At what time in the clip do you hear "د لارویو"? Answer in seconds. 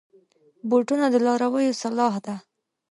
1.13-1.77